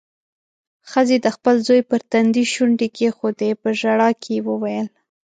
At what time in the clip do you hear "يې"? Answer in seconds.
4.37-4.41